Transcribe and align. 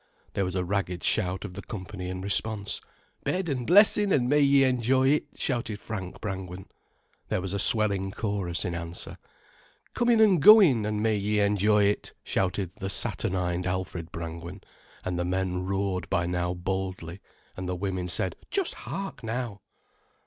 There 0.33 0.45
was 0.45 0.55
a 0.55 0.65
ragged 0.65 1.03
shout 1.03 1.45
of 1.45 1.53
the 1.53 1.61
company 1.61 2.09
in 2.09 2.21
response. 2.21 2.81
"Bed 3.23 3.47
an' 3.47 3.65
blessin', 3.67 4.11
an' 4.11 4.27
may 4.27 4.39
ye 4.39 4.63
enjoy 4.63 5.09
it," 5.09 5.27
shouted 5.35 5.79
Frank 5.79 6.19
Brangwen. 6.19 6.65
There 7.29 7.39
was 7.39 7.53
a 7.53 7.59
swelling 7.59 8.09
chorus 8.09 8.65
in 8.65 8.73
answer. 8.73 9.19
"Comin' 9.93 10.19
and 10.19 10.41
goin', 10.41 10.87
an' 10.87 11.03
may 11.03 11.17
ye 11.17 11.39
enjoy 11.39 11.83
it," 11.83 12.13
shouted 12.23 12.71
the 12.79 12.89
saturnine 12.89 13.67
Alfred 13.67 14.11
Brangwen, 14.11 14.61
and 15.05 15.19
the 15.19 15.23
men 15.23 15.65
roared 15.67 16.09
by 16.09 16.25
now 16.25 16.55
boldly, 16.55 17.21
and 17.55 17.69
the 17.69 17.75
women 17.75 18.07
said, 18.07 18.35
"Just 18.49 18.73
hark, 18.73 19.23
now!" 19.23 19.61